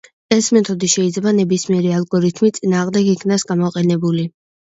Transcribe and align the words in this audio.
ეს 0.35 0.45
მეთოდი 0.55 0.87
შეიძლება 0.93 1.33
ნებისმიერი 1.39 1.91
ალგორითმის 1.97 2.55
წინააღმდეგ 2.57 3.11
იქნას 3.13 3.47
გამოყენებული. 3.53 4.27